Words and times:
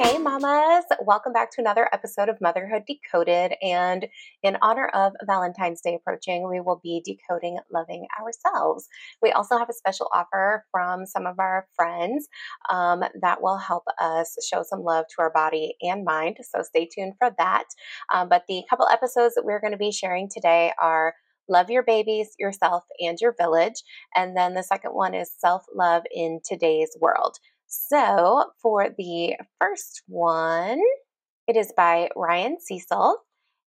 Hey, 0.00 0.16
mamas! 0.16 0.84
Welcome 1.00 1.32
back 1.32 1.50
to 1.50 1.60
another 1.60 1.88
episode 1.92 2.28
of 2.28 2.40
Motherhood 2.40 2.84
Decoded. 2.86 3.54
And 3.60 4.06
in 4.44 4.56
honor 4.62 4.86
of 4.94 5.14
Valentine's 5.26 5.80
Day 5.80 5.96
approaching, 5.96 6.48
we 6.48 6.60
will 6.60 6.80
be 6.80 7.02
decoding 7.04 7.58
loving 7.72 8.06
ourselves. 8.20 8.86
We 9.20 9.32
also 9.32 9.58
have 9.58 9.68
a 9.68 9.72
special 9.72 10.08
offer 10.14 10.64
from 10.70 11.04
some 11.04 11.26
of 11.26 11.40
our 11.40 11.66
friends 11.74 12.28
um, 12.70 13.02
that 13.20 13.42
will 13.42 13.58
help 13.58 13.82
us 14.00 14.36
show 14.48 14.62
some 14.62 14.84
love 14.84 15.06
to 15.08 15.22
our 15.22 15.32
body 15.32 15.74
and 15.82 16.04
mind. 16.04 16.36
So 16.42 16.62
stay 16.62 16.86
tuned 16.86 17.14
for 17.18 17.34
that. 17.36 17.64
Um, 18.14 18.28
but 18.28 18.44
the 18.46 18.62
couple 18.70 18.86
episodes 18.86 19.34
that 19.34 19.44
we're 19.44 19.60
going 19.60 19.72
to 19.72 19.78
be 19.78 19.90
sharing 19.90 20.28
today 20.32 20.72
are 20.80 21.14
Love 21.48 21.70
Your 21.70 21.82
Babies, 21.82 22.36
Yourself, 22.38 22.84
and 23.00 23.18
Your 23.20 23.34
Village. 23.36 23.82
And 24.14 24.36
then 24.36 24.54
the 24.54 24.62
second 24.62 24.92
one 24.92 25.14
is 25.14 25.32
Self 25.38 25.64
Love 25.74 26.04
in 26.14 26.38
Today's 26.44 26.96
World. 27.00 27.38
So, 27.68 28.46
for 28.62 28.88
the 28.96 29.36
first 29.60 30.02
one, 30.08 30.80
it 31.46 31.54
is 31.54 31.70
by 31.76 32.08
Ryan 32.16 32.56
Cecil. 32.58 33.18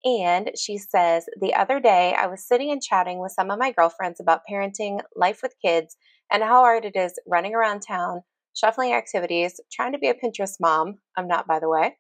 And 0.04 0.52
she 0.58 0.80
says, 0.80 1.26
The 1.40 1.54
other 1.54 1.80
day 1.80 2.16
I 2.18 2.26
was 2.26 2.48
sitting 2.48 2.72
and 2.72 2.82
chatting 2.82 3.20
with 3.20 3.34
some 3.34 3.52
of 3.52 3.60
my 3.60 3.72
girlfriends 3.72 4.20
about 4.20 4.42
parenting, 4.52 5.02
life 5.16 5.42
with 5.44 5.54
kids, 5.64 5.96
and 6.32 6.42
how 6.42 6.62
hard 6.62 6.86
it 6.86 6.96
is 6.96 7.20
running 7.28 7.54
around 7.54 7.82
town, 7.82 8.22
shuffling 8.56 8.94
activities, 8.94 9.62
trying 9.72 9.92
to 9.94 10.00
be 10.00 10.10
a 10.10 10.16
Pinterest 10.16 10.56
mom. 10.60 10.96
I'm 11.16 11.28
not, 11.28 11.46
by 11.46 11.60
the 11.60 11.70
way, 11.70 11.96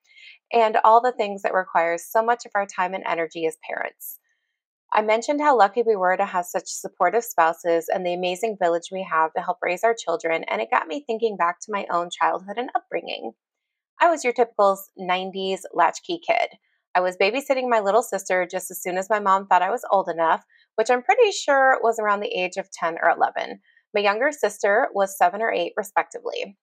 and 0.52 0.77
all 0.83 0.99
the 0.99 1.11
things 1.11 1.44
that 1.44 1.53
require 1.53 1.99
so 1.99 2.23
much 2.23 2.45
of 2.47 2.52
our 2.55 2.66
time 2.66 2.95
and 2.95 3.03
energy 3.07 3.45
as 3.45 3.57
parents. 3.69 4.19
I 4.95 5.02
mentioned 5.02 5.41
how 5.41 5.57
lucky 5.57 5.81
we 5.81 5.95
were 5.95 6.15
to 6.15 6.25
have 6.25 6.45
such 6.45 6.67
supportive 6.67 7.23
spouses 7.23 7.89
and 7.91 8.05
the 8.05 8.13
amazing 8.13 8.57
village 8.61 8.89
we 8.91 9.07
have 9.09 9.33
to 9.33 9.41
help 9.41 9.57
raise 9.63 9.83
our 9.83 9.95
children, 9.95 10.43
and 10.43 10.61
it 10.61 10.69
got 10.69 10.88
me 10.88 11.03
thinking 11.07 11.35
back 11.35 11.59
to 11.61 11.71
my 11.71 11.88
own 11.89 12.11
childhood 12.11 12.57
and 12.59 12.69
upbringing. 12.75 13.31
I 13.99 14.11
was 14.11 14.23
your 14.23 14.33
typical 14.33 14.80
90s 14.99 15.61
latchkey 15.73 16.19
kid. 16.25 16.59
I 16.94 16.99
was 16.99 17.17
babysitting 17.17 17.69
my 17.69 17.80
little 17.80 18.03
sister 18.03 18.47
just 18.49 18.69
as 18.69 18.83
soon 18.83 18.99
as 18.99 19.09
my 19.09 19.19
mom 19.19 19.47
thought 19.47 19.64
I 19.64 19.71
was 19.71 19.83
old 19.91 20.09
enough, 20.09 20.44
which 20.75 20.91
I'm 20.91 21.02
pretty 21.02 21.31
sure 21.31 21.80
was 21.81 21.97
around 21.97 22.19
the 22.19 22.27
age 22.27 22.58
of 22.58 22.69
10 22.71 22.97
or 23.02 23.09
11. 23.09 23.61
My 23.95 24.02
younger 24.02 24.31
sister 24.31 24.89
was 24.94 25.17
7 25.17 25.41
or 25.41 25.52
8, 25.52 25.73
respectively. 25.75 26.55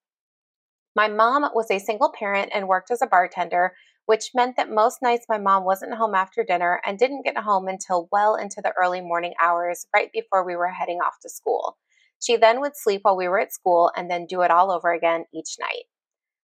My 0.95 1.08
mom 1.08 1.51
was 1.53 1.69
a 1.70 1.81
single 1.81 2.12
parent 2.17 2.51
and 2.55 2.69
worked 2.69 2.92
as 2.92 3.03
a 3.03 3.08
bartender, 3.08 3.73
which 4.06 4.31
meant 4.34 4.56
that 4.56 4.70
most 4.70 4.98
nights 5.03 5.27
my 5.29 5.39
mom 5.39 5.65
wasn't 5.65 5.95
home 5.95 6.15
after 6.15 6.45
dinner 6.45 6.81
and 6.84 6.98
didn't 6.98 7.25
get 7.25 7.37
home 7.37 7.69
until 7.69 8.09
well 8.11 8.34
into 8.34 8.61
the 8.62 8.73
early 8.81 9.01
morning 9.01 9.34
hours, 9.42 9.87
right 9.95 10.11
before 10.12 10.45
we 10.45 10.57
were 10.57 10.69
heading 10.69 10.98
off 10.98 11.15
to 11.23 11.29
school. 11.29 11.77
She 12.20 12.37
then 12.37 12.61
would 12.61 12.77
sleep 12.77 13.01
while 13.03 13.17
we 13.17 13.29
were 13.29 13.41
at 13.41 13.53
school 13.53 13.91
and 13.97 14.11
then 14.11 14.27
do 14.27 14.42
it 14.42 14.51
all 14.51 14.70
over 14.70 14.92
again 14.92 15.25
each 15.34 15.57
night. 15.59 15.84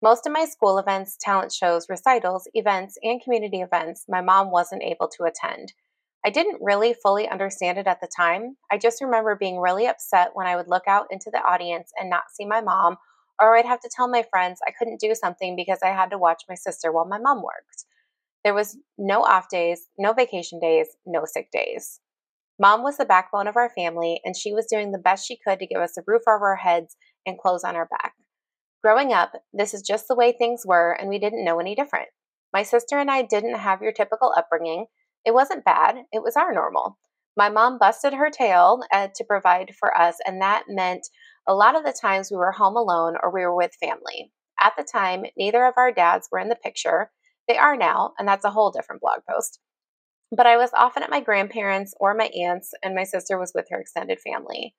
Most 0.01 0.25
of 0.25 0.31
my 0.31 0.45
school 0.45 0.77
events, 0.77 1.17
talent 1.19 1.51
shows, 1.51 1.87
recitals, 1.89 2.47
events, 2.53 2.97
and 3.03 3.21
community 3.21 3.61
events, 3.61 4.05
my 4.07 4.21
mom 4.21 4.49
wasn't 4.49 4.81
able 4.81 5.09
to 5.17 5.25
attend. 5.25 5.73
I 6.25 6.29
didn't 6.29 6.61
really 6.61 6.93
fully 6.93 7.27
understand 7.27 7.77
it 7.77 7.87
at 7.87 8.01
the 8.01 8.09
time. 8.15 8.55
I 8.71 8.77
just 8.77 9.01
remember 9.01 9.35
being 9.35 9.59
really 9.59 9.87
upset 9.87 10.31
when 10.33 10.47
I 10.47 10.55
would 10.55 10.67
look 10.67 10.87
out 10.87 11.07
into 11.11 11.29
the 11.31 11.39
audience 11.39 11.91
and 11.97 12.09
not 12.09 12.31
see 12.33 12.45
my 12.45 12.61
mom 12.61 12.97
or 13.39 13.57
I'd 13.57 13.65
have 13.65 13.79
to 13.81 13.89
tell 13.93 14.07
my 14.07 14.23
friends 14.29 14.59
I 14.67 14.71
couldn't 14.77 14.99
do 14.99 15.13
something 15.15 15.55
because 15.55 15.79
I 15.83 15.89
had 15.89 16.09
to 16.11 16.17
watch 16.17 16.43
my 16.49 16.55
sister 16.55 16.91
while 16.91 17.07
my 17.07 17.19
mom 17.19 17.37
worked. 17.37 17.85
There 18.43 18.53
was 18.53 18.77
no 18.97 19.23
off 19.23 19.49
days, 19.49 19.87
no 19.97 20.13
vacation 20.13 20.59
days, 20.59 20.87
no 21.05 21.23
sick 21.25 21.49
days. 21.51 21.99
Mom 22.59 22.83
was 22.83 22.97
the 22.97 23.05
backbone 23.05 23.47
of 23.47 23.55
our 23.55 23.69
family, 23.69 24.19
and 24.25 24.35
she 24.35 24.53
was 24.53 24.65
doing 24.65 24.91
the 24.91 24.97
best 24.97 25.25
she 25.25 25.37
could 25.37 25.59
to 25.59 25.67
give 25.67 25.81
us 25.81 25.97
a 25.97 26.03
roof 26.05 26.23
over 26.27 26.49
our 26.49 26.57
heads 26.57 26.97
and 27.25 27.39
clothes 27.39 27.63
on 27.63 27.75
our 27.75 27.87
back. 27.87 28.13
Growing 28.83 29.13
up, 29.13 29.31
this 29.53 29.73
is 29.73 29.81
just 29.81 30.07
the 30.07 30.15
way 30.15 30.31
things 30.31 30.63
were, 30.65 30.91
and 30.91 31.09
we 31.09 31.19
didn't 31.19 31.43
know 31.45 31.59
any 31.59 31.75
different. 31.75 32.09
My 32.53 32.63
sister 32.63 32.97
and 32.97 33.09
I 33.09 33.21
didn't 33.21 33.59
have 33.59 33.81
your 33.81 33.91
typical 33.91 34.33
upbringing. 34.35 34.87
It 35.25 35.33
wasn't 35.33 35.65
bad, 35.65 35.97
it 36.11 36.23
was 36.23 36.35
our 36.35 36.53
normal. 36.53 36.97
My 37.37 37.49
mom 37.49 37.77
busted 37.77 38.13
her 38.13 38.29
tail 38.29 38.81
uh, 38.91 39.07
to 39.15 39.23
provide 39.23 39.73
for 39.79 39.97
us, 39.97 40.17
and 40.25 40.41
that 40.41 40.63
meant 40.67 41.07
a 41.49 41.55
lot 41.55 41.75
of 41.75 41.83
the 41.83 41.97
times 41.99 42.29
we 42.29 42.37
were 42.37 42.51
home 42.51 42.75
alone 42.75 43.15
or 43.23 43.33
we 43.33 43.41
were 43.41 43.55
with 43.55 43.71
family. 43.81 44.31
At 44.61 44.73
the 44.77 44.83
time, 44.83 45.23
neither 45.35 45.65
of 45.65 45.73
our 45.77 45.91
dads 45.91 46.29
were 46.31 46.37
in 46.37 46.47
the 46.47 46.55
picture. 46.55 47.09
They 47.47 47.57
are 47.57 47.75
now, 47.75 48.13
and 48.19 48.27
that's 48.27 48.45
a 48.45 48.51
whole 48.51 48.69
different 48.69 49.01
blog 49.01 49.21
post. 49.27 49.59
But 50.31 50.45
I 50.45 50.57
was 50.57 50.69
often 50.77 51.01
at 51.01 51.09
my 51.09 51.21
grandparents' 51.21 51.95
or 51.99 52.13
my 52.13 52.29
aunt's, 52.39 52.69
and 52.83 52.93
my 52.93 53.03
sister 53.03 53.39
was 53.39 53.51
with 53.55 53.65
her 53.71 53.81
extended 53.81 54.19
family. 54.19 54.75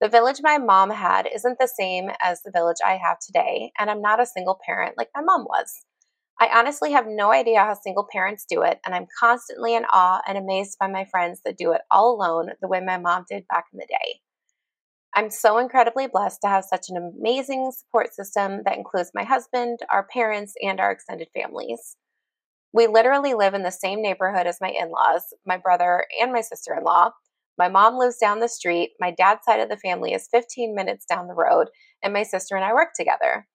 The 0.00 0.08
village 0.08 0.38
my 0.42 0.56
mom 0.56 0.88
had 0.88 1.28
isn't 1.34 1.58
the 1.58 1.68
same 1.68 2.08
as 2.22 2.40
the 2.42 2.50
village 2.50 2.78
I 2.82 2.96
have 2.96 3.18
today, 3.18 3.72
and 3.78 3.90
I'm 3.90 4.00
not 4.00 4.20
a 4.20 4.24
single 4.24 4.58
parent 4.64 4.96
like 4.96 5.10
my 5.14 5.20
mom 5.20 5.44
was. 5.44 5.84
I 6.40 6.48
honestly 6.54 6.92
have 6.92 7.06
no 7.06 7.30
idea 7.30 7.60
how 7.60 7.74
single 7.74 8.08
parents 8.10 8.46
do 8.48 8.62
it, 8.62 8.80
and 8.86 8.94
I'm 8.94 9.06
constantly 9.20 9.74
in 9.74 9.84
awe 9.92 10.22
and 10.26 10.38
amazed 10.38 10.78
by 10.80 10.86
my 10.86 11.04
friends 11.04 11.42
that 11.44 11.58
do 11.58 11.72
it 11.72 11.82
all 11.90 12.14
alone 12.14 12.52
the 12.62 12.68
way 12.68 12.80
my 12.80 12.96
mom 12.96 13.26
did 13.28 13.44
back 13.48 13.66
in 13.70 13.78
the 13.78 13.86
day. 13.86 14.20
I'm 15.16 15.30
so 15.30 15.56
incredibly 15.56 16.08
blessed 16.08 16.42
to 16.42 16.48
have 16.48 16.66
such 16.66 16.90
an 16.90 16.98
amazing 16.98 17.72
support 17.72 18.14
system 18.14 18.60
that 18.66 18.76
includes 18.76 19.12
my 19.14 19.24
husband, 19.24 19.78
our 19.90 20.06
parents, 20.12 20.52
and 20.62 20.78
our 20.78 20.90
extended 20.90 21.28
families. 21.34 21.96
We 22.74 22.86
literally 22.86 23.32
live 23.32 23.54
in 23.54 23.62
the 23.62 23.70
same 23.70 24.02
neighborhood 24.02 24.46
as 24.46 24.58
my 24.60 24.68
in 24.68 24.90
laws, 24.90 25.22
my 25.46 25.56
brother, 25.56 26.04
and 26.20 26.34
my 26.34 26.42
sister 26.42 26.74
in 26.76 26.84
law. 26.84 27.12
My 27.56 27.70
mom 27.70 27.96
lives 27.96 28.18
down 28.18 28.40
the 28.40 28.48
street, 28.48 28.90
my 29.00 29.10
dad's 29.10 29.40
side 29.46 29.60
of 29.60 29.70
the 29.70 29.78
family 29.78 30.12
is 30.12 30.28
15 30.30 30.74
minutes 30.74 31.06
down 31.06 31.28
the 31.28 31.34
road, 31.34 31.68
and 32.02 32.12
my 32.12 32.22
sister 32.22 32.54
and 32.54 32.62
I 32.62 32.74
work 32.74 32.90
together. 32.94 33.46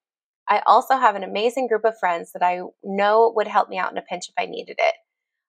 I 0.50 0.64
also 0.66 0.98
have 0.98 1.16
an 1.16 1.24
amazing 1.24 1.68
group 1.68 1.86
of 1.86 1.94
friends 2.00 2.32
that 2.34 2.44
I 2.44 2.62
know 2.84 3.32
would 3.36 3.48
help 3.48 3.70
me 3.70 3.78
out 3.78 3.92
in 3.92 4.00
a 4.00 4.02
pinch 4.02 4.24
if 4.28 4.34
I 4.36 4.48
needed 4.48 4.78
it. 4.80 4.96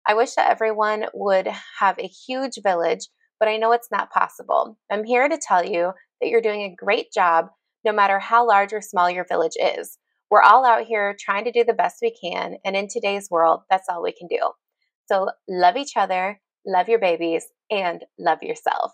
I 0.07 0.13
wish 0.13 0.35
that 0.35 0.51
everyone 0.51 1.07
would 1.15 1.49
have 1.79 1.99
a 1.99 2.07
huge 2.07 2.59
village 2.63 3.09
but 3.43 3.49
I 3.49 3.57
know 3.57 3.73
it's 3.73 3.91
not 3.91 4.13
possible. 4.13 4.79
I'm 4.89 5.03
here 5.03 5.29
to 5.29 5.37
tell 5.37 5.65
you 5.65 5.91
that 6.21 6.29
you're 6.29 6.41
doing 6.41 6.63
a 6.63 6.77
great 6.77 7.13
job 7.13 7.47
no 7.85 7.93
matter 7.93 8.21
how 8.21 8.47
large 8.47 8.73
or 8.73 8.81
small 8.81 9.11
your 9.11 9.27
village 9.29 9.57
is. 9.61 9.99
We're 10.31 10.43
all 10.43 10.65
out 10.65 10.85
here 10.85 11.17
trying 11.19 11.47
to 11.47 11.51
do 11.51 11.65
the 11.65 11.73
best 11.73 11.97
we 12.01 12.15
can, 12.23 12.59
and 12.65 12.77
in 12.77 12.87
today's 12.87 13.33
world, 13.33 13.63
that's 13.69 13.89
all 13.89 14.01
we 14.01 14.13
can 14.13 14.29
do. 14.29 14.39
So 15.07 15.31
love 15.49 15.77
each 15.77 15.97
other, 15.97 16.41
love 16.65 16.89
your 16.89 17.01
babies, 17.01 17.45
and 17.69 18.05
love 18.17 18.45
yourself. 18.45 18.93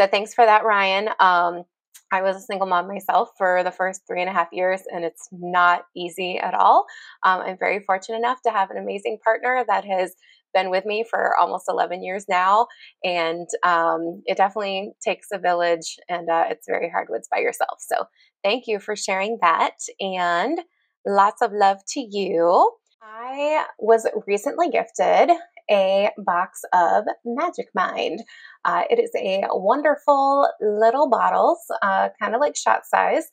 So 0.00 0.08
thanks 0.08 0.34
for 0.34 0.44
that, 0.44 0.64
Ryan. 0.64 1.10
Um, 1.20 1.62
I 2.10 2.22
was 2.22 2.34
a 2.34 2.40
single 2.40 2.66
mom 2.66 2.88
myself 2.88 3.30
for 3.38 3.62
the 3.62 3.70
first 3.70 4.00
three 4.08 4.22
and 4.22 4.30
a 4.30 4.32
half 4.32 4.48
years, 4.50 4.82
and 4.92 5.04
it's 5.04 5.28
not 5.30 5.82
easy 5.94 6.36
at 6.38 6.54
all. 6.54 6.86
Um, 7.22 7.42
I'm 7.42 7.58
very 7.58 7.78
fortunate 7.78 8.18
enough 8.18 8.42
to 8.42 8.50
have 8.50 8.72
an 8.72 8.78
amazing 8.78 9.18
partner 9.22 9.64
that 9.68 9.84
has 9.84 10.14
been 10.54 10.70
with 10.70 10.84
me 10.84 11.04
for 11.08 11.36
almost 11.36 11.66
11 11.68 12.02
years 12.02 12.26
now. 12.28 12.66
And 13.04 13.48
um, 13.62 14.22
it 14.26 14.36
definitely 14.36 14.92
takes 15.04 15.28
a 15.32 15.38
village, 15.38 15.96
and 16.08 16.28
uh, 16.28 16.44
it's 16.50 16.66
very 16.66 16.90
hard 16.90 17.08
when 17.08 17.18
it's 17.18 17.28
by 17.28 17.38
yourself. 17.38 17.78
So 17.80 18.04
thank 18.42 18.64
you 18.66 18.78
for 18.80 18.96
sharing 18.96 19.38
that. 19.42 19.76
And 20.00 20.60
lots 21.06 21.42
of 21.42 21.52
love 21.52 21.78
to 21.94 22.00
you. 22.00 22.70
I 23.02 23.64
was 23.78 24.06
recently 24.26 24.70
gifted 24.70 25.30
a 25.70 26.10
box 26.18 26.62
of 26.72 27.04
Magic 27.24 27.68
Mind. 27.74 28.20
Uh, 28.64 28.82
it 28.90 28.98
is 28.98 29.10
a 29.16 29.44
wonderful 29.50 30.48
little 30.60 31.08
bottles, 31.08 31.58
uh, 31.82 32.08
kind 32.20 32.34
of 32.34 32.40
like 32.40 32.56
shot 32.56 32.82
size, 32.86 33.24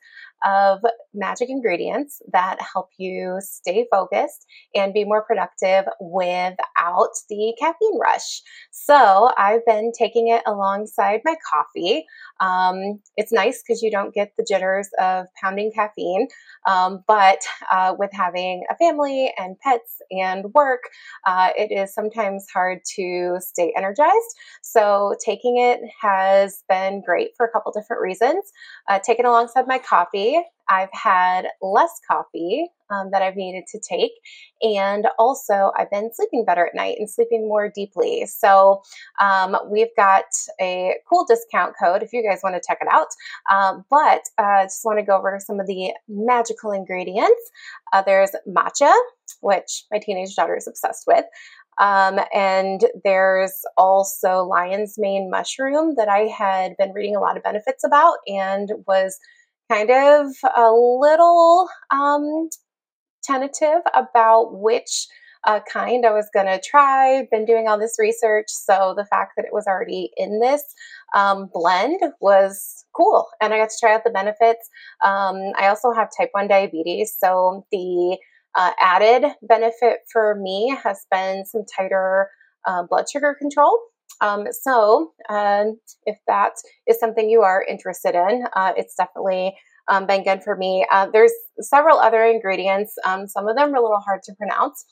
of 0.44 0.80
magic 1.14 1.50
ingredients 1.50 2.22
that 2.32 2.58
help 2.74 2.90
you 2.98 3.38
stay 3.42 3.88
focused 3.92 4.46
and 4.74 4.94
be 4.94 5.06
more 5.06 5.24
productive 5.24 5.86
without 6.00 7.12
the 7.30 7.56
caffeine 7.60 8.00
rush. 8.00 8.42
So 8.72 9.32
I've 9.38 9.66
been 9.66 9.92
taking 9.98 10.28
it 10.28 10.44
alongside 10.46 11.22
my 11.24 11.36
coffee. 11.52 12.06
Um, 12.40 13.02
it's 13.18 13.32
nice 13.32 13.64
because 13.66 13.82
you 13.82 13.92
don't 13.92 14.14
get 14.14 14.32
the 14.38 14.46
jitters 14.48 14.90
of 15.00 15.28
pounding 15.42 15.72
caffeine, 15.74 16.28
um, 16.68 17.04
but 17.08 17.40
uh, 17.72 17.96
with 17.98 18.12
having 18.14 18.64
a 18.70 18.76
family 18.76 19.34
and 19.38 19.58
pets 19.60 20.02
and 20.12 20.46
work, 20.54 20.82
uh, 21.26 21.50
it 21.58 21.72
is 21.72 21.94
sometimes 21.94 22.46
hard 22.54 22.80
to 22.96 23.38
stay 23.40 23.74
energized. 23.78 24.14
So 24.62 25.16
taking 25.24 25.58
it 25.58 25.80
has 26.02 26.64
been 26.68 27.02
great 27.06 27.32
for 27.38 27.46
a 27.46 27.52
couple 27.52 27.72
different 27.72 28.02
reasons. 28.02 28.44
Uh, 28.90 29.00
alongside 29.26 29.68
my 29.68 29.80
coffee 29.80 30.42
I've 30.70 30.90
had 30.94 31.48
less 31.62 32.00
coffee 32.08 32.68
um, 32.90 33.10
that 33.12 33.22
I've 33.22 33.36
needed 33.36 33.66
to 33.72 33.80
take. 33.80 34.12
And 34.62 35.08
also, 35.18 35.72
I've 35.78 35.90
been 35.90 36.12
sleeping 36.14 36.46
better 36.46 36.66
at 36.68 36.76
night 36.76 36.98
and 37.00 37.10
sleeping 37.10 37.48
more 37.48 37.70
deeply. 37.70 38.26
So, 38.26 38.82
um, 39.20 39.58
we've 39.70 39.96
got 39.98 40.26
a 40.62 40.96
cool 41.10 41.26
discount 41.26 41.76
code 41.82 42.04
if 42.04 42.14
you 42.14 42.24
guys 42.28 42.42
want 42.44 42.56
to 42.56 42.62
check 42.66 42.80
it 42.82 42.88
out. 42.92 43.08
Um, 43.52 43.86
but 43.90 44.22
I 44.38 44.62
uh, 44.62 44.64
just 44.64 44.86
want 44.86 45.00
to 45.00 45.06
go 45.06 45.18
over 45.18 45.40
some 45.40 45.60
of 45.60 45.68
the 45.68 45.94
magical 46.08 46.72
ingredients. 46.72 47.52
Uh, 47.94 48.02
there's 48.02 48.32
matcha, 48.48 48.94
which 49.42 49.86
my 49.92 50.00
teenage 50.00 50.36
daughter 50.36 50.56
is 50.56 50.68
obsessed 50.68 51.06
with. 51.08 51.26
Um, 51.78 52.20
and 52.34 52.86
there's 53.04 53.54
also 53.78 54.44
lion's 54.44 54.98
mane 54.98 55.30
mushroom 55.30 55.96
that 55.98 56.08
I 56.08 56.22
had 56.22 56.78
been 56.78 56.94
reading 56.94 57.16
a 57.16 57.20
lot 57.20 57.36
of 57.36 57.44
benefits 57.44 57.84
about 57.84 58.18
and 58.28 58.72
was 58.88 59.20
kind 59.72 59.90
of 59.90 60.28
a 60.56 60.72
little 60.72 61.68
um, 61.92 62.50
tentative 63.24 63.82
about 63.96 64.60
which 64.60 65.08
uh, 65.46 65.60
kind 65.72 66.06
I 66.06 66.12
was 66.12 66.30
going 66.34 66.48
to 66.48 66.62
try. 66.64 67.28
Been 67.32 67.46
doing 67.46 67.68
all 67.68 67.80
this 67.80 67.98
research, 68.00 68.48
so 68.50 68.94
the 68.98 69.06
fact 69.06 69.34
that 69.38 69.46
it 69.46 69.54
was 69.54 69.66
already 69.68 70.12
in 70.18 70.40
this 70.40 70.64
um, 71.14 71.50
blend 71.54 72.02
was 72.20 72.86
cool, 72.96 73.28
and 73.42 73.54
I 73.54 73.58
got 73.58 73.70
to 73.70 73.78
try 73.80 73.94
out 73.94 74.04
the 74.04 74.10
benefits. 74.10 74.70
Um, 75.04 75.52
I 75.58 75.68
also 75.68 75.92
have 75.92 76.10
type 76.18 76.30
one 76.32 76.48
diabetes, 76.48 77.16
so 77.18 77.66
the 77.72 78.18
uh, 78.56 78.72
added 78.80 79.32
benefit 79.42 80.00
for 80.12 80.36
me 80.36 80.76
has 80.84 81.06
been 81.12 81.46
some 81.46 81.64
tighter 81.78 82.30
uh, 82.66 82.84
blood 82.90 83.06
sugar 83.12 83.36
control. 83.40 83.78
Um, 84.22 84.48
so, 84.52 85.14
if 85.30 86.18
that 86.28 86.54
is 86.88 87.00
something 87.00 87.30
you 87.30 87.42
are 87.42 87.64
interested 87.64 88.16
in, 88.16 88.46
uh, 88.56 88.74
it's 88.78 88.96
definitely 88.96 89.56
um, 89.88 90.08
been 90.08 90.24
good 90.24 90.44
for 90.44 90.56
me. 90.56 90.86
Uh, 90.92 91.08
there's 91.12 91.34
several 91.60 92.00
other 92.00 92.24
ingredients. 92.24 92.96
Um, 93.06 93.28
some 93.28 93.48
of 93.48 93.56
them 93.56 93.74
are 93.74 93.78
a 93.78 93.82
little 93.82 94.00
hard 94.00 94.24
to 94.24 94.34
pronounce. 94.36 94.86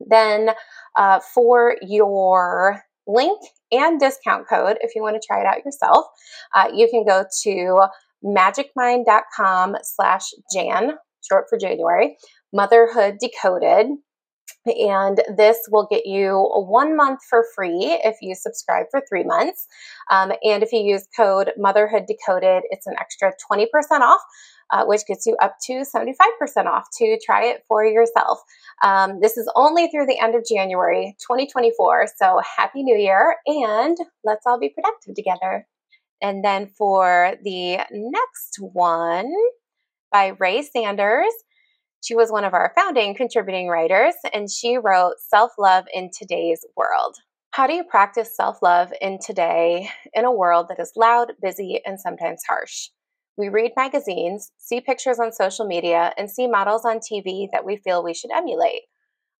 Then, 0.00 0.50
uh, 0.96 1.20
for 1.34 1.76
your 1.82 2.82
link 3.06 3.40
and 3.70 4.00
discount 4.00 4.48
code, 4.48 4.78
if 4.80 4.94
you 4.94 5.02
want 5.02 5.20
to 5.20 5.26
try 5.26 5.40
it 5.40 5.46
out 5.46 5.64
yourself, 5.64 6.06
uh, 6.54 6.68
you 6.74 6.88
can 6.88 7.04
go 7.04 7.24
to 7.42 7.86
magicmind.com 8.24 9.76
slash 9.82 10.22
Jan, 10.52 10.92
short 11.28 11.46
for 11.48 11.58
January, 11.58 12.16
Motherhood 12.52 13.18
Decoded. 13.20 13.88
And 14.66 15.22
this 15.36 15.58
will 15.70 15.86
get 15.90 16.06
you 16.06 16.36
one 16.54 16.96
month 16.96 17.20
for 17.28 17.44
free 17.54 17.98
if 18.04 18.16
you 18.20 18.34
subscribe 18.34 18.86
for 18.90 19.02
three 19.08 19.24
months. 19.24 19.66
Um, 20.10 20.32
and 20.42 20.62
if 20.62 20.72
you 20.72 20.80
use 20.80 21.06
code 21.16 21.52
Motherhood 21.56 22.04
Decoded, 22.06 22.64
it's 22.70 22.86
an 22.86 22.94
extra 23.00 23.32
20% 23.50 23.66
off. 24.00 24.20
Uh, 24.72 24.84
which 24.84 25.04
gets 25.04 25.26
you 25.26 25.36
up 25.42 25.56
to 25.60 25.82
75% 25.82 26.66
off 26.66 26.86
to 26.96 27.18
try 27.26 27.44
it 27.44 27.64
for 27.66 27.84
yourself. 27.84 28.38
Um, 28.84 29.18
this 29.20 29.36
is 29.36 29.50
only 29.56 29.88
through 29.88 30.06
the 30.06 30.20
end 30.20 30.36
of 30.36 30.44
January 30.48 31.16
2024. 31.26 32.06
So, 32.16 32.40
Happy 32.56 32.84
New 32.84 32.96
Year 32.96 33.34
and 33.46 33.96
let's 34.22 34.46
all 34.46 34.60
be 34.60 34.68
productive 34.68 35.16
together. 35.16 35.66
And 36.22 36.44
then 36.44 36.68
for 36.68 37.34
the 37.42 37.78
next 37.90 38.58
one 38.60 39.32
by 40.12 40.34
Ray 40.38 40.62
Sanders, 40.62 41.32
she 42.02 42.14
was 42.14 42.32
one 42.32 42.44
of 42.44 42.54
our 42.54 42.72
founding 42.74 43.14
contributing 43.14 43.68
writers, 43.68 44.14
and 44.32 44.50
she 44.50 44.76
wrote 44.76 45.14
Self 45.18 45.52
Love 45.58 45.84
in 45.92 46.10
Today's 46.16 46.64
World. 46.76 47.16
How 47.52 47.66
do 47.66 47.74
you 47.74 47.82
practice 47.82 48.36
self 48.36 48.62
love 48.62 48.92
in 49.00 49.18
today 49.18 49.90
in 50.14 50.24
a 50.24 50.32
world 50.32 50.66
that 50.68 50.78
is 50.78 50.92
loud, 50.96 51.32
busy, 51.42 51.80
and 51.84 52.00
sometimes 52.00 52.42
harsh? 52.48 52.90
We 53.36 53.48
read 53.48 53.72
magazines, 53.76 54.52
see 54.56 54.80
pictures 54.80 55.18
on 55.18 55.32
social 55.32 55.66
media, 55.66 56.12
and 56.16 56.30
see 56.30 56.46
models 56.46 56.84
on 56.84 57.00
TV 57.00 57.48
that 57.52 57.64
we 57.64 57.76
feel 57.76 58.04
we 58.04 58.14
should 58.14 58.30
emulate. 58.30 58.82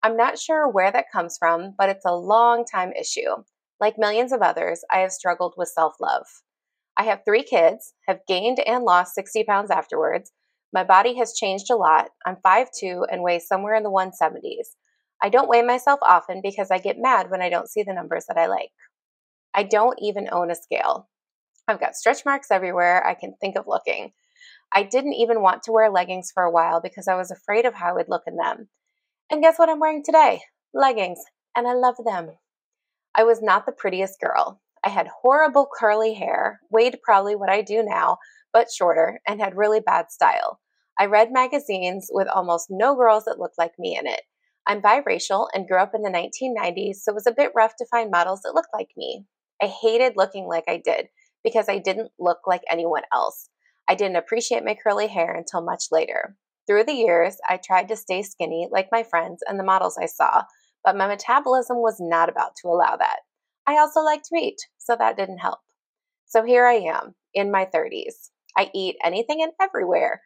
I'm 0.03 0.17
not 0.17 0.39
sure 0.39 0.69
where 0.69 0.91
that 0.91 1.13
comes 1.13 1.37
from, 1.39 1.75
but 1.79 1.89
it's 1.89 2.05
a 2.05 2.15
long 2.15 2.65
time 2.65 2.93
issue. 2.93 3.45
Like 3.79 3.97
millions 3.97 4.33
of 4.33 4.43
others, 4.43 4.83
I 4.91 4.99
have 4.99 5.13
struggled 5.13 5.55
with 5.57 5.69
self 5.69 5.95
love. 6.01 6.27
I 6.97 7.05
have 7.05 7.21
three 7.25 7.45
kids, 7.45 7.95
have 8.09 8.27
gained 8.27 8.59
and 8.67 8.83
lost 8.83 9.15
60 9.15 9.45
pounds 9.45 9.71
afterwards, 9.71 10.33
my 10.73 10.85
body 10.85 11.17
has 11.19 11.35
changed 11.35 11.71
a 11.71 11.77
lot. 11.77 12.11
I'm 12.25 12.37
5'2 12.37 13.05
and 13.11 13.23
weigh 13.23 13.39
somewhere 13.39 13.75
in 13.75 13.83
the 13.83 13.91
170s. 13.91 14.77
I 15.23 15.29
don't 15.29 15.49
weigh 15.49 15.63
myself 15.63 16.01
often 16.03 16.41
because 16.43 16.71
I 16.71 16.79
get 16.79 16.97
mad 16.99 17.31
when 17.31 17.43
I 17.43 17.51
don't 17.51 17.69
see 17.69 17.83
the 17.83 17.93
numbers 17.93 18.25
that 18.29 18.39
I 18.39 18.47
like. 18.47 18.71
I 19.55 19.65
don't 19.65 19.99
even 20.01 20.29
own 20.31 20.51
a 20.51 20.55
scale. 20.55 21.09
I've 21.69 21.81
got 21.81 21.97
stretch 21.97 22.25
marks 22.25 22.51
everywhere 22.51 23.07
I 23.07 23.15
can 23.15 23.35
think 23.41 23.57
of 23.57 23.67
looking. 23.67 24.13
I 24.73 24.85
didn't 24.85 25.15
even 25.15 25.43
want 25.43 25.65
to 25.65 25.73
wear 25.73 25.91
leggings 25.91 26.31
for 26.33 26.45
a 26.45 26.51
while 26.51 26.81
because 26.81 27.09
I 27.09 27.17
was 27.17 27.31
afraid 27.31 27.65
of 27.67 27.75
how 27.75 27.91
I 27.91 27.93
would 27.93 28.09
look 28.09 28.23
in 28.27 28.37
them. 28.37 28.69
And 29.31 29.43
guess 29.43 29.59
what 29.59 29.69
I'm 29.69 29.81
wearing 29.81 30.03
today? 30.05 30.41
Leggings, 30.73 31.21
and 31.57 31.67
I 31.67 31.75
love 31.75 31.97
them. 32.05 32.31
I 33.15 33.25
was 33.25 33.43
not 33.43 33.67
the 33.67 33.73
prettiest 33.73 34.21
girl. 34.21 34.61
I 34.85 34.89
had 34.89 35.09
horrible 35.23 35.69
curly 35.79 36.15
hair, 36.15 36.61
weighed 36.71 36.99
probably 37.03 37.37
what 37.37 37.51
I 37.51 37.63
do 37.63 37.83
now, 37.83 38.19
but 38.53 38.71
shorter, 38.71 39.21
and 39.27 39.41
had 39.41 39.57
really 39.57 39.81
bad 39.81 40.11
style. 40.11 40.61
I 40.99 41.07
read 41.07 41.33
magazines 41.33 42.09
with 42.11 42.29
almost 42.29 42.69
no 42.71 42.95
girls 42.95 43.25
that 43.25 43.39
looked 43.39 43.59
like 43.59 43.79
me 43.79 43.97
in 43.99 44.07
it. 44.07 44.23
I'm 44.67 44.83
biracial 44.83 45.49
and 45.55 45.67
grew 45.67 45.79
up 45.79 45.95
in 45.95 46.03
the 46.03 46.11
1990s, 46.11 46.97
so 46.97 47.13
it 47.13 47.15
was 47.15 47.27
a 47.27 47.33
bit 47.33 47.53
rough 47.55 47.75
to 47.77 47.87
find 47.91 48.11
models 48.11 48.43
that 48.43 48.55
looked 48.55 48.75
like 48.75 48.91
me. 48.97 49.25
I 49.63 49.67
hated 49.67 50.15
looking 50.17 50.47
like 50.47 50.65
I 50.69 50.81
did 50.83 51.09
because 51.43 51.69
I 51.69 51.79
didn't 51.79 52.13
look 52.19 52.39
like 52.47 52.63
anyone 52.71 53.03
else. 53.13 53.49
I 53.89 53.95
didn't 53.95 54.17
appreciate 54.17 54.65
my 54.65 54.77
curly 54.81 55.09
hair 55.09 55.35
until 55.35 55.63
much 55.63 55.85
later. 55.91 56.37
Through 56.67 56.85
the 56.85 56.93
years, 56.93 57.39
I 57.49 57.57
tried 57.57 57.89
to 57.89 57.97
stay 57.97 58.23
skinny 58.23 58.69
like 58.71 58.89
my 58.93 59.03
friends 59.03 59.43
and 59.47 59.59
the 59.59 59.65
models 59.65 59.99
I 60.01 60.07
saw, 60.07 60.45
but 60.85 60.97
my 60.97 61.09
metabolism 61.09 61.79
was 61.79 61.97
not 61.99 62.29
about 62.29 62.53
to 62.63 62.69
allow 62.69 62.97
that. 62.97 63.21
I 63.71 63.79
also 63.79 64.01
like 64.01 64.25
to 64.25 64.35
eat, 64.35 64.67
so 64.79 64.97
that 64.97 65.17
didn't 65.17 65.39
help. 65.39 65.61
So 66.27 66.43
here 66.43 66.67
I 66.67 66.75
am 66.75 67.15
in 67.35 67.53
my 67.53 67.69
30s. 67.73 68.31
I 68.59 68.69
eat 68.75 68.97
anything 69.01 69.45
and 69.45 69.53
everywhere. 69.63 70.23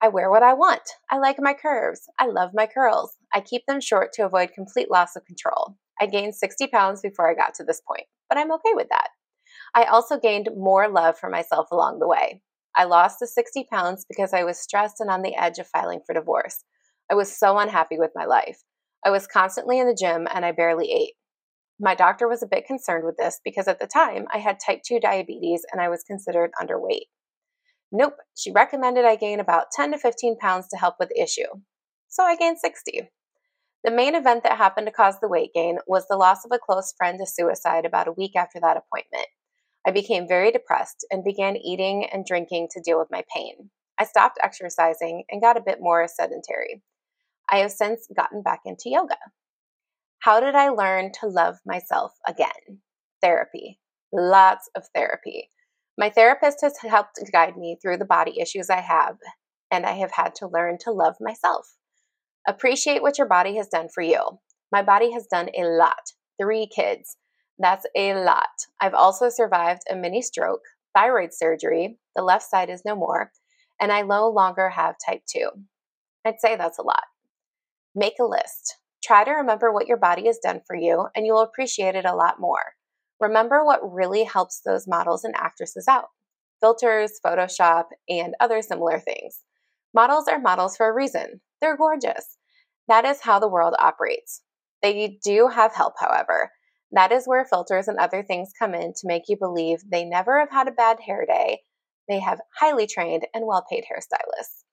I 0.00 0.06
wear 0.06 0.30
what 0.30 0.44
I 0.44 0.52
want. 0.52 0.82
I 1.10 1.18
like 1.18 1.38
my 1.40 1.52
curves. 1.52 2.02
I 2.20 2.26
love 2.26 2.50
my 2.54 2.68
curls. 2.72 3.16
I 3.34 3.40
keep 3.40 3.66
them 3.66 3.80
short 3.80 4.12
to 4.12 4.24
avoid 4.24 4.52
complete 4.54 4.88
loss 4.88 5.16
of 5.16 5.24
control. 5.24 5.78
I 6.00 6.06
gained 6.06 6.36
60 6.36 6.68
pounds 6.68 7.00
before 7.00 7.28
I 7.28 7.34
got 7.34 7.54
to 7.54 7.64
this 7.64 7.82
point, 7.84 8.06
but 8.28 8.38
I'm 8.38 8.52
okay 8.52 8.74
with 8.74 8.86
that. 8.90 9.08
I 9.74 9.86
also 9.86 10.16
gained 10.16 10.50
more 10.56 10.88
love 10.88 11.18
for 11.18 11.28
myself 11.28 11.72
along 11.72 11.98
the 11.98 12.06
way. 12.06 12.40
I 12.76 12.84
lost 12.84 13.18
the 13.18 13.26
60 13.26 13.66
pounds 13.68 14.06
because 14.08 14.32
I 14.32 14.44
was 14.44 14.60
stressed 14.60 15.00
and 15.00 15.10
on 15.10 15.22
the 15.22 15.34
edge 15.34 15.58
of 15.58 15.66
filing 15.66 16.02
for 16.06 16.14
divorce. 16.14 16.62
I 17.10 17.16
was 17.16 17.36
so 17.36 17.58
unhappy 17.58 17.98
with 17.98 18.12
my 18.14 18.26
life. 18.26 18.62
I 19.04 19.10
was 19.10 19.26
constantly 19.26 19.80
in 19.80 19.88
the 19.88 19.98
gym 20.00 20.28
and 20.32 20.44
I 20.44 20.52
barely 20.52 20.92
ate. 20.92 21.14
My 21.82 21.94
doctor 21.94 22.28
was 22.28 22.42
a 22.42 22.46
bit 22.46 22.66
concerned 22.66 23.06
with 23.06 23.16
this 23.16 23.40
because 23.42 23.66
at 23.66 23.80
the 23.80 23.86
time 23.86 24.26
I 24.32 24.38
had 24.38 24.58
type 24.60 24.82
2 24.86 25.00
diabetes 25.00 25.62
and 25.72 25.80
I 25.80 25.88
was 25.88 26.04
considered 26.04 26.50
underweight. 26.60 27.06
Nope, 27.90 28.16
she 28.36 28.52
recommended 28.52 29.06
I 29.06 29.16
gain 29.16 29.40
about 29.40 29.72
10 29.72 29.92
to 29.92 29.98
15 29.98 30.36
pounds 30.36 30.68
to 30.68 30.76
help 30.76 30.96
with 31.00 31.08
the 31.08 31.20
issue. 31.20 31.48
So 32.08 32.22
I 32.22 32.36
gained 32.36 32.58
60. 32.58 33.10
The 33.82 33.90
main 33.90 34.14
event 34.14 34.42
that 34.42 34.58
happened 34.58 34.88
to 34.88 34.92
cause 34.92 35.18
the 35.20 35.28
weight 35.28 35.54
gain 35.54 35.78
was 35.86 36.06
the 36.06 36.18
loss 36.18 36.44
of 36.44 36.52
a 36.52 36.58
close 36.58 36.92
friend 36.98 37.18
to 37.18 37.26
suicide 37.26 37.86
about 37.86 38.08
a 38.08 38.12
week 38.12 38.36
after 38.36 38.60
that 38.60 38.76
appointment. 38.76 39.26
I 39.86 39.90
became 39.90 40.28
very 40.28 40.52
depressed 40.52 41.06
and 41.10 41.24
began 41.24 41.56
eating 41.56 42.06
and 42.12 42.26
drinking 42.26 42.68
to 42.72 42.82
deal 42.82 42.98
with 42.98 43.08
my 43.10 43.24
pain. 43.34 43.70
I 43.98 44.04
stopped 44.04 44.38
exercising 44.42 45.24
and 45.30 45.40
got 45.40 45.56
a 45.56 45.62
bit 45.64 45.78
more 45.80 46.06
sedentary. 46.06 46.82
I 47.50 47.58
have 47.58 47.72
since 47.72 48.06
gotten 48.14 48.42
back 48.42 48.60
into 48.66 48.90
yoga. 48.90 49.16
How 50.20 50.38
did 50.38 50.54
I 50.54 50.68
learn 50.68 51.12
to 51.20 51.26
love 51.26 51.56
myself 51.64 52.12
again? 52.28 52.82
Therapy. 53.22 53.80
Lots 54.12 54.68
of 54.76 54.84
therapy. 54.94 55.48
My 55.96 56.10
therapist 56.10 56.58
has 56.60 56.74
helped 56.78 57.18
guide 57.32 57.56
me 57.56 57.78
through 57.80 57.96
the 57.96 58.04
body 58.04 58.38
issues 58.38 58.68
I 58.68 58.80
have, 58.80 59.16
and 59.70 59.86
I 59.86 59.92
have 59.92 60.12
had 60.12 60.34
to 60.36 60.46
learn 60.46 60.76
to 60.82 60.92
love 60.92 61.16
myself. 61.20 61.74
Appreciate 62.46 63.00
what 63.00 63.16
your 63.16 63.26
body 63.26 63.56
has 63.56 63.68
done 63.68 63.88
for 63.94 64.02
you. 64.02 64.40
My 64.70 64.82
body 64.82 65.10
has 65.12 65.26
done 65.26 65.48
a 65.56 65.64
lot. 65.64 66.12
Three 66.38 66.66
kids. 66.66 67.16
That's 67.58 67.86
a 67.96 68.12
lot. 68.14 68.48
I've 68.78 68.94
also 68.94 69.30
survived 69.30 69.82
a 69.90 69.96
mini 69.96 70.20
stroke, 70.20 70.62
thyroid 70.94 71.32
surgery, 71.32 71.98
the 72.14 72.22
left 72.22 72.44
side 72.44 72.68
is 72.68 72.82
no 72.84 72.94
more, 72.94 73.32
and 73.80 73.90
I 73.90 74.02
no 74.02 74.28
longer 74.28 74.68
have 74.68 74.96
type 75.04 75.22
2. 75.26 75.48
I'd 76.26 76.40
say 76.40 76.56
that's 76.56 76.78
a 76.78 76.82
lot. 76.82 77.04
Make 77.94 78.18
a 78.20 78.24
list. 78.24 78.76
Try 79.02 79.24
to 79.24 79.30
remember 79.32 79.72
what 79.72 79.86
your 79.86 79.96
body 79.96 80.26
has 80.26 80.38
done 80.38 80.60
for 80.66 80.76
you, 80.76 81.06
and 81.14 81.26
you'll 81.26 81.40
appreciate 81.40 81.94
it 81.94 82.04
a 82.04 82.14
lot 82.14 82.40
more. 82.40 82.74
Remember 83.18 83.64
what 83.64 83.92
really 83.92 84.24
helps 84.24 84.60
those 84.60 84.88
models 84.88 85.24
and 85.24 85.34
actresses 85.36 85.86
out 85.88 86.06
filters, 86.60 87.12
Photoshop, 87.24 87.84
and 88.08 88.34
other 88.38 88.60
similar 88.62 89.00
things. 89.00 89.40
Models 89.94 90.28
are 90.28 90.38
models 90.38 90.76
for 90.76 90.88
a 90.88 90.94
reason. 90.94 91.40
They're 91.60 91.76
gorgeous. 91.76 92.36
That 92.88 93.04
is 93.04 93.20
how 93.22 93.38
the 93.38 93.48
world 93.48 93.74
operates. 93.78 94.42
They 94.82 95.18
do 95.24 95.48
have 95.48 95.74
help, 95.74 95.94
however. 95.98 96.50
That 96.92 97.12
is 97.12 97.24
where 97.26 97.44
filters 97.44 97.88
and 97.88 97.98
other 97.98 98.22
things 98.22 98.50
come 98.58 98.74
in 98.74 98.92
to 98.92 99.06
make 99.06 99.22
you 99.28 99.36
believe 99.36 99.78
they 99.90 100.04
never 100.04 100.38
have 100.40 100.50
had 100.50 100.68
a 100.68 100.72
bad 100.72 100.98
hair 101.00 101.24
day. 101.26 101.60
They 102.08 102.18
have 102.20 102.40
highly 102.58 102.86
trained 102.86 103.26
and 103.32 103.46
well 103.46 103.64
paid 103.70 103.84
hairstylists. 103.84 104.64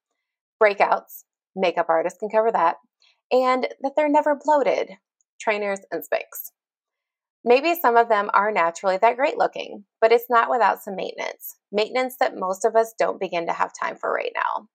Breakouts, 0.62 1.24
makeup 1.56 1.86
artists 1.90 2.20
can 2.20 2.30
cover 2.30 2.52
that, 2.52 2.78
and 3.32 3.68
that 3.82 3.94
they're 3.96 4.10
never 4.10 4.36
bloated. 4.36 4.92
Trainers 5.40 5.80
and 5.92 6.04
Spanx. 6.04 6.52
Maybe 7.46 7.76
some 7.76 7.96
of 7.96 8.10
them 8.10 8.30
are 8.34 8.52
naturally 8.52 8.98
that 8.98 9.16
great 9.16 9.38
looking, 9.38 9.86
but 10.02 10.12
it's 10.12 10.30
not 10.30 10.50
without 10.50 10.84
some 10.84 10.96
maintenance. 10.96 11.56
Maintenance 11.72 12.16
that 12.20 12.36
most 12.36 12.66
of 12.66 12.76
us 12.76 12.94
don't 13.00 13.20
begin 13.20 13.46
to 13.48 13.54
have 13.54 13.72
time 13.80 13.96
for 13.96 14.12
right 14.12 14.34
now. 14.36 14.68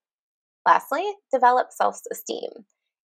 Lastly, 0.64 1.04
develop 1.32 1.68
self 1.70 2.00
esteem. 2.10 2.50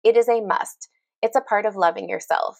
It 0.02 0.16
is 0.16 0.28
a 0.28 0.40
must, 0.40 0.88
it's 1.22 1.36
a 1.36 1.40
part 1.40 1.64
of 1.64 1.76
loving 1.76 2.08
yourself. 2.08 2.58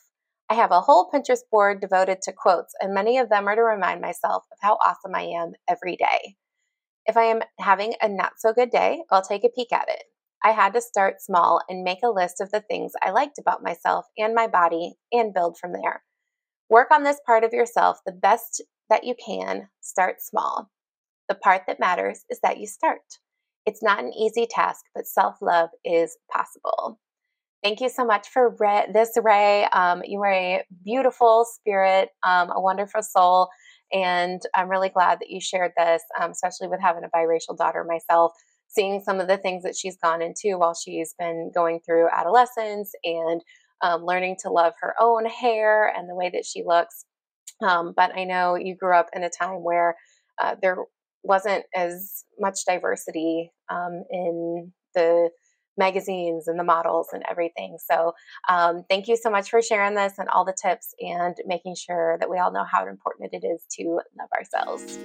I 0.48 0.54
have 0.54 0.70
a 0.70 0.80
whole 0.80 1.10
Pinterest 1.12 1.42
board 1.50 1.80
devoted 1.80 2.22
to 2.22 2.32
quotes, 2.32 2.74
and 2.80 2.94
many 2.94 3.18
of 3.18 3.28
them 3.28 3.48
are 3.48 3.56
to 3.56 3.62
remind 3.62 4.00
myself 4.00 4.44
of 4.52 4.58
how 4.60 4.74
awesome 4.74 5.14
I 5.14 5.22
am 5.22 5.52
every 5.68 5.96
day. 5.96 6.36
If 7.06 7.16
I 7.16 7.24
am 7.24 7.42
having 7.58 7.94
a 8.00 8.08
not 8.08 8.34
so 8.38 8.52
good 8.52 8.70
day, 8.70 9.02
I'll 9.10 9.22
take 9.22 9.44
a 9.44 9.48
peek 9.48 9.72
at 9.72 9.88
it. 9.88 10.04
I 10.44 10.50
had 10.50 10.74
to 10.74 10.80
start 10.82 11.22
small 11.22 11.62
and 11.70 11.82
make 11.82 12.00
a 12.04 12.10
list 12.10 12.40
of 12.40 12.50
the 12.50 12.60
things 12.60 12.92
I 13.02 13.10
liked 13.10 13.38
about 13.38 13.62
myself 13.62 14.04
and 14.18 14.34
my 14.34 14.46
body 14.46 14.94
and 15.10 15.32
build 15.32 15.56
from 15.58 15.72
there. 15.72 16.02
Work 16.68 16.88
on 16.92 17.02
this 17.02 17.20
part 17.26 17.44
of 17.44 17.54
yourself 17.54 17.98
the 18.04 18.12
best 18.12 18.62
that 18.90 19.04
you 19.04 19.14
can. 19.24 19.68
Start 19.80 20.16
small. 20.20 20.70
The 21.28 21.34
part 21.34 21.62
that 21.66 21.80
matters 21.80 22.24
is 22.28 22.40
that 22.42 22.58
you 22.58 22.66
start. 22.66 23.00
It's 23.64 23.82
not 23.82 23.98
an 24.04 24.12
easy 24.12 24.46
task, 24.48 24.84
but 24.94 25.06
self 25.06 25.36
love 25.40 25.70
is 25.84 26.18
possible. 26.30 27.00
Thank 27.62 27.80
you 27.80 27.88
so 27.88 28.04
much 28.04 28.28
for 28.28 28.54
Ray, 28.60 28.84
this, 28.92 29.16
Ray. 29.22 29.64
Um, 29.72 30.02
you 30.04 30.20
are 30.20 30.30
a 30.30 30.64
beautiful 30.84 31.46
spirit, 31.50 32.10
um, 32.22 32.50
a 32.50 32.60
wonderful 32.60 33.02
soul, 33.02 33.48
and 33.90 34.42
I'm 34.54 34.68
really 34.68 34.90
glad 34.90 35.20
that 35.20 35.30
you 35.30 35.40
shared 35.40 35.72
this, 35.74 36.02
um, 36.20 36.32
especially 36.32 36.68
with 36.68 36.80
having 36.82 37.04
a 37.04 37.16
biracial 37.16 37.56
daughter 37.56 37.82
myself. 37.88 38.32
Seeing 38.75 39.00
some 39.00 39.21
of 39.21 39.28
the 39.28 39.38
things 39.38 39.62
that 39.62 39.76
she's 39.76 39.97
gone 39.97 40.23
into 40.23 40.59
while 40.59 40.75
she's 40.75 41.14
been 41.19 41.50
going 41.54 41.81
through 41.85 42.09
adolescence 42.12 42.93
and 43.04 43.40
um, 43.83 44.04
learning 44.04 44.37
to 44.40 44.50
love 44.50 44.73
her 44.81 44.95
own 45.00 45.26
hair 45.26 45.87
and 45.87 46.09
the 46.09 46.14
way 46.14 46.31
that 46.33 46.45
she 46.45 46.64
looks. 46.66 47.04
Um, 47.62 47.93
but 47.97 48.16
I 48.16 48.25
know 48.25 48.57
you 48.57 48.75
grew 48.76 48.97
up 48.97 49.11
in 49.14 49.23
a 49.23 49.31
time 49.31 49.62
where 49.62 49.97
uh, 50.43 50.57
there 50.61 50.78
wasn't 51.23 51.64
as 51.75 52.25
much 52.38 52.61
diversity 52.66 53.52
um, 53.71 54.02
in 54.11 54.73
the 54.95 55.31
magazines 55.76 56.47
and 56.47 56.59
the 56.59 56.64
models 56.64 57.09
and 57.12 57.23
everything. 57.28 57.76
So, 57.90 58.12
um, 58.49 58.85
thank 58.88 59.09
you 59.09 59.16
so 59.16 59.31
much 59.31 59.50
for 59.50 59.61
sharing 59.61 59.95
this 59.95 60.14
and 60.19 60.28
all 60.28 60.45
the 60.45 60.57
tips 60.61 60.95
and 61.00 61.37
making 61.47 61.75
sure 61.76 62.16
that 62.21 62.31
we 62.31 62.38
all 62.38 62.52
know 62.52 62.64
how 62.71 62.87
important 62.87 63.31
it 63.33 63.45
is 63.45 63.64
to 63.78 64.00
love 64.19 64.28
ourselves. 64.37 64.99